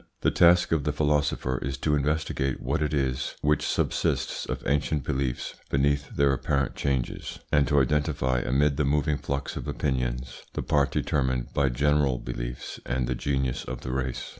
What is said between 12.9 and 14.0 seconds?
the genius of the